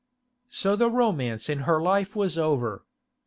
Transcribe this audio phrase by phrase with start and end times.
[0.49, 2.83] So the romance in her life was over.